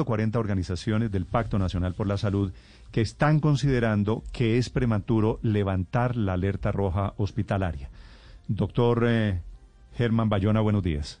[0.00, 2.52] 140 organizaciones del Pacto Nacional por la Salud
[2.90, 7.90] que están considerando que es prematuro levantar la alerta roja hospitalaria.
[8.48, 9.40] Doctor eh,
[9.94, 11.20] Germán Bayona, buenos días.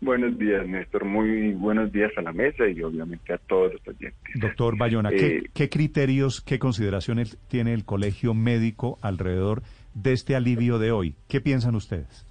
[0.00, 1.04] Buenos días, Néstor.
[1.04, 4.34] Muy buenos días a la mesa y obviamente a todos los oyentes.
[4.36, 9.62] Doctor Bayona, ¿qué, eh, criterios, qué consideraciones tiene el colegio médico alrededor
[9.94, 11.16] de este alivio de hoy?
[11.28, 12.24] ¿Qué piensan ustedes?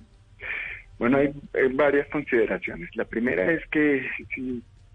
[1.00, 1.34] Bueno, hay,
[1.73, 2.94] varias consideraciones.
[2.96, 4.05] La primera es que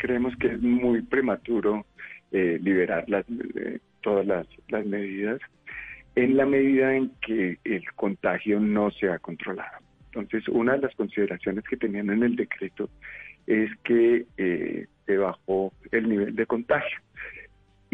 [0.04, 1.86] creemos que es muy prematuro
[2.30, 4.46] eh, liberar las, eh, todas las,
[4.84, 5.40] medidas
[6.14, 9.78] en la medida en que el contagio no se ha controlado.
[10.08, 12.90] Entonces, una de las consideraciones que tenían en el decreto
[13.46, 16.98] es que eh, se bajó el nivel de contagio.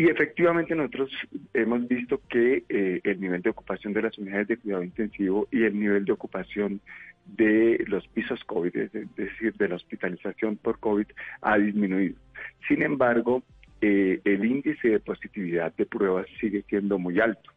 [0.01, 1.11] Y efectivamente nosotros
[1.53, 5.65] hemos visto que eh, el nivel de ocupación de las unidades de cuidado intensivo y
[5.65, 6.81] el nivel de ocupación
[7.27, 11.05] de los pisos COVID, es decir, de la hospitalización por COVID,
[11.43, 12.17] ha disminuido.
[12.67, 13.43] Sin embargo,
[13.83, 17.53] eh, el índice de positividad de pruebas sigue siendo muy alto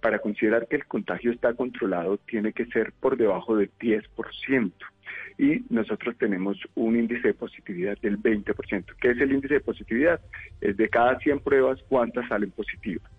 [0.00, 4.72] para considerar que el contagio está controlado tiene que ser por debajo del 10%.
[5.38, 8.84] Y nosotros tenemos un índice de positividad del 20%.
[9.00, 10.20] ¿Qué es el índice de positividad?
[10.60, 13.10] Es de cada 100 pruebas cuántas salen positivas.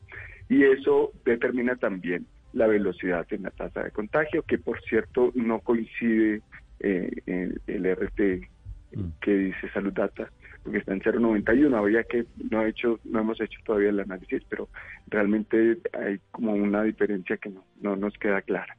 [0.50, 5.60] Y eso determina también la velocidad en la tasa de contagio, que por cierto no
[5.60, 6.42] coincide
[6.80, 8.48] eh, en el RT
[8.94, 9.08] mm.
[9.22, 10.30] que dice Salud Data
[10.66, 11.78] porque está en 0.91.
[11.78, 14.68] Habría que, no, ha hecho, no hemos hecho todavía el análisis, pero
[15.08, 18.76] realmente hay como una diferencia que no, no nos queda clara.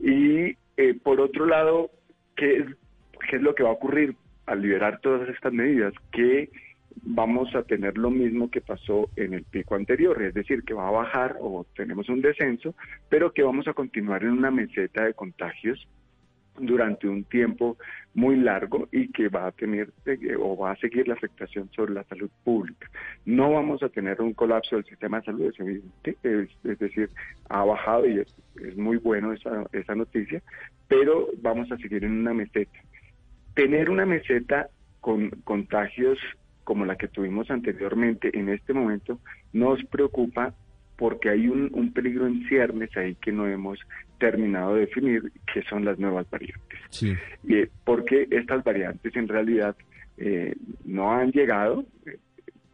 [0.00, 1.92] Y eh, por otro lado,
[2.42, 2.66] ¿qué es,
[3.30, 5.94] ¿qué es lo que va a ocurrir al liberar todas estas medidas?
[6.10, 6.50] Que
[7.04, 10.88] vamos a tener lo mismo que pasó en el pico anterior, es decir, que va
[10.88, 12.74] a bajar o tenemos un descenso,
[13.08, 15.86] pero que vamos a continuar en una meseta de contagios
[16.58, 17.76] durante un tiempo
[18.14, 21.94] muy largo y que va a tener eh, o va a seguir la afectación sobre
[21.94, 22.90] la salud pública.
[23.24, 25.54] No vamos a tener un colapso del sistema de salud,
[26.04, 27.10] es, decir,
[27.48, 30.42] ha bajado y es, es muy bueno esa, esa noticia,
[30.88, 32.78] pero vamos a seguir en una meseta.
[33.54, 34.68] Tener una meseta
[35.00, 36.18] con contagios
[36.64, 39.18] como la que tuvimos anteriormente en este momento
[39.52, 40.54] nos preocupa
[40.96, 43.78] porque hay un, peligro en ciernes ahí que no hemos
[44.18, 46.78] terminado de definir, que son las nuevas variantes.
[46.90, 47.14] Sí.
[47.44, 49.76] Y, porque estas variantes en realidad
[50.16, 50.54] eh,
[50.84, 52.18] no han llegado eh,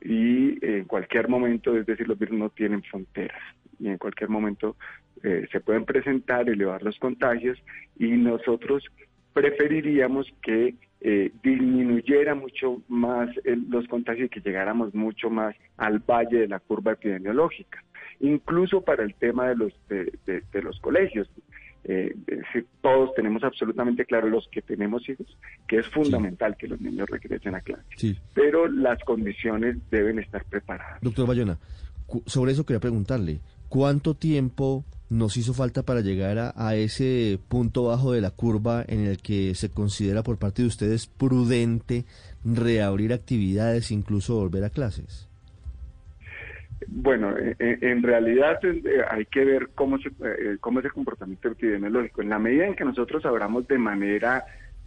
[0.03, 3.41] y en cualquier momento, es decir, los virus no tienen fronteras
[3.81, 4.77] y en cualquier momento
[5.23, 7.59] eh, se pueden presentar, elevar los contagios
[7.99, 8.85] y nosotros
[9.33, 10.75] preferiríamos que
[11.45, 16.93] disminuyera mucho más los contagios y que llegáramos mucho más al valle de la curva
[16.93, 17.85] epidemiológica
[18.21, 21.29] incluso para el tema de los, de, los colegios.
[21.85, 22.15] Eh,
[22.83, 25.27] todos tenemos absolutamente claro, los que tenemos hijos,
[25.67, 28.17] que es fundamental que los niños regresen a clase.
[28.35, 31.01] Pero las condiciones deben estar preparadas.
[31.01, 31.59] Doctor Bayona,
[32.27, 37.85] sobre eso quería preguntarle, ¿cuánto tiempo nos hizo falta para llegar a, a, ese punto
[37.85, 42.05] bajo de la curva en el que se considera por parte de ustedes prudente
[42.45, 45.28] reabrir actividades, incluso volver a clases?
[46.87, 50.11] Bueno, eh, eh, en, realidad eh, hay que ver cómo, se,
[50.61, 52.23] cómo es el comportamiento epidemiológico.
[52.23, 54.45] En la medida en que nosotros abramos de manera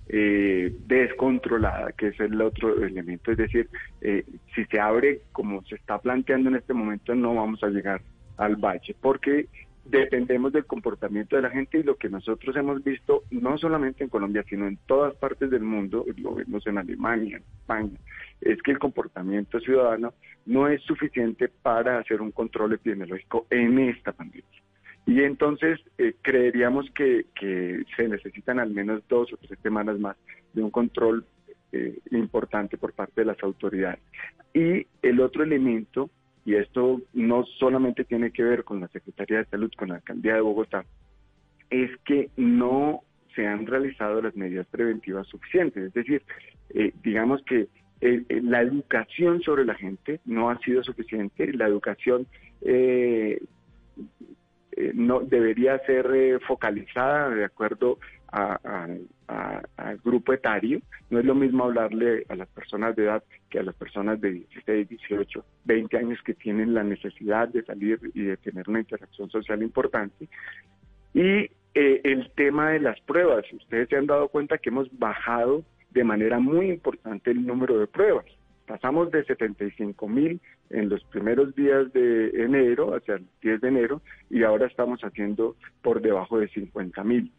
[0.07, 3.69] descontrolada, que es el otro elemento, es decir,
[4.01, 8.01] si se abre como se está planteando en este momento, no vamos a llegar
[8.35, 9.47] al valle, porque
[9.85, 14.09] dependemos del comportamiento de la gente y lo que nosotros hemos visto, no solamente en
[14.09, 17.97] Colombia, sino en todas partes del mundo, lo vemos en Alemania, en España,
[18.41, 20.13] es que el comportamiento ciudadano
[20.45, 24.45] no es suficiente para hacer un control epidemiológico en esta pandemia.
[25.05, 27.25] Y entonces eh, creeríamos que,
[27.95, 30.15] se necesitan al menos dos o tres semanas más
[30.53, 31.25] de un control
[31.71, 33.99] eh, importante por parte de las autoridades.
[34.53, 36.09] Y el otro elemento,
[36.45, 40.35] y esto no solamente tiene que ver con la Secretaría de Salud, con la Alcaldía
[40.35, 40.85] de Bogotá,
[41.69, 43.01] es que no
[43.35, 45.83] se han realizado las medidas preventivas suficientes.
[45.83, 46.21] Es decir,
[46.69, 47.67] eh, digamos que
[48.01, 52.25] eh, eh, la educación sobre la gente no ha sido suficiente, la educación
[52.61, 53.39] eh,
[54.93, 59.01] no debería ser focalizada de acuerdo al
[60.03, 60.81] grupo etario.
[61.09, 64.31] No es lo mismo hablarle a las personas de edad que a las personas de
[64.31, 69.29] 16, 18, 20 años que tienen la necesidad de salir y de tener una interacción
[69.29, 70.29] social importante.
[71.13, 76.03] Y el tema de las pruebas, ustedes se han dado cuenta que hemos bajado de
[76.05, 78.25] manera muy importante el número de pruebas.
[78.71, 80.39] Pasamos de 75 mil
[80.69, 85.57] en los primeros días de enero, hacia el 10 de enero, y ahora estamos haciendo
[85.81, 87.29] por debajo de 50 mil.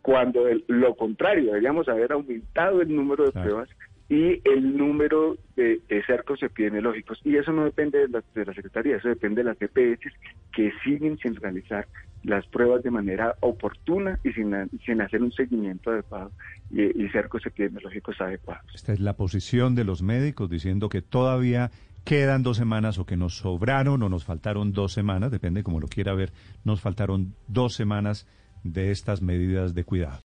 [0.00, 3.68] Cuando lo contrario, deberíamos haber aumentado el número de pruebas
[4.10, 7.20] y el número de, cercos epidemiológicos.
[7.24, 10.12] Y eso no depende de la, de la Secretaría, eso depende de las EPS
[10.52, 11.86] que siguen sin realizar
[12.24, 14.52] las pruebas de manera oportuna y sin,
[14.84, 16.32] sin hacer un seguimiento adecuado
[16.72, 18.64] y, y cercos epidemiológicos adecuados.
[18.74, 21.70] Esta es la posición de los médicos diciendo que todavía
[22.04, 25.86] quedan dos semanas o que nos sobraron o nos faltaron dos semanas, depende como lo
[25.86, 26.32] quiera ver,
[26.64, 28.26] nos faltaron dos semanas
[28.64, 30.18] de estas medidas de cuidado.